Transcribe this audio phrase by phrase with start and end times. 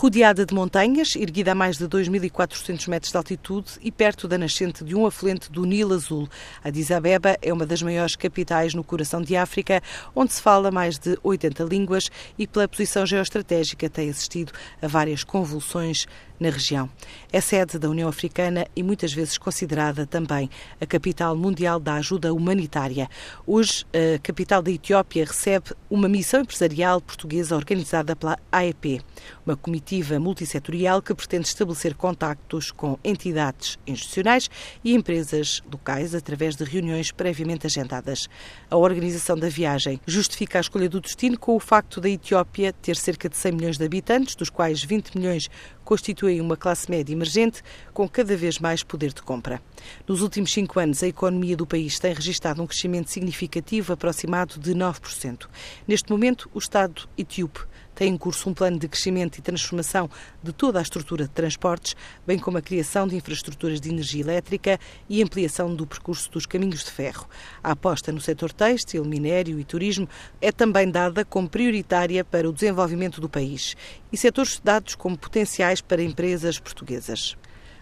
[0.00, 4.84] Rodeada de montanhas, erguida a mais de 2.400 metros de altitude e perto da nascente
[4.84, 6.28] de um afluente do Nilo Azul,
[6.62, 9.82] Addis Abeba é uma das maiores capitais no coração de África,
[10.14, 15.24] onde se fala mais de 80 línguas e, pela posição geoestratégica, tem assistido a várias
[15.24, 16.06] convulsões
[16.38, 16.88] na região.
[17.32, 20.48] É sede da União Africana e muitas vezes considerada também
[20.80, 23.08] a capital mundial da ajuda humanitária.
[23.44, 29.00] Hoje, a capital da Etiópia recebe uma missão empresarial portuguesa organizada pela AEP,
[29.44, 29.87] uma comitiva
[30.20, 34.50] multissetorial que pretende estabelecer contactos com entidades institucionais
[34.84, 38.28] e empresas locais através de reuniões previamente agendadas.
[38.70, 42.96] A organização da viagem justifica a escolha do destino com o facto da Etiópia ter
[42.96, 45.48] cerca de 100 milhões de habitantes, dos quais 20 milhões
[45.88, 47.62] constituem uma classe média emergente
[47.94, 49.58] com cada vez mais poder de compra.
[50.06, 54.74] Nos últimos cinco anos, a economia do país tem registrado um crescimento significativo, aproximado de
[54.74, 55.48] 9%.
[55.86, 57.60] Neste momento, o Estado etíope
[57.98, 60.08] tem em curso um plano de crescimento e transformação
[60.40, 64.78] de toda a estrutura de transportes, bem como a criação de infraestruturas de energia elétrica
[65.08, 67.28] e ampliação do percurso dos caminhos de ferro.
[67.60, 70.08] A aposta no setor têxtil, minério e turismo
[70.40, 73.76] é também dada como prioritária para o desenvolvimento do país
[74.12, 77.36] e setores estudados como potenciais para empresas portuguesas.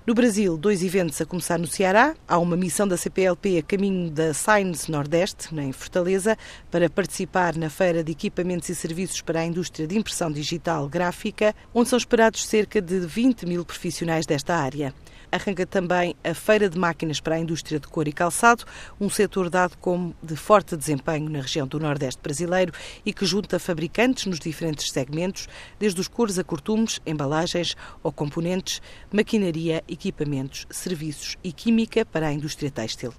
[0.07, 2.15] No Brasil, dois eventos a começar no Ceará.
[2.29, 6.39] Há uma missão da CPLP a caminho da Science Nordeste, em Fortaleza,
[6.71, 11.53] para participar na Feira de Equipamentos e Serviços para a Indústria de Impressão Digital Gráfica,
[11.75, 14.95] onde são esperados cerca de 20 mil profissionais desta área
[15.31, 18.65] arranca também a Feira de Máquinas para a Indústria de Cor e Calçado,
[19.01, 22.73] um setor dado como de forte desempenho na região do Nordeste brasileiro
[23.05, 28.81] e que junta fabricantes nos diferentes segmentos, desde os cores a cortumes, embalagens ou componentes,
[29.13, 33.13] maquinaria, equipamentos, serviços e química para a indústria têxtil.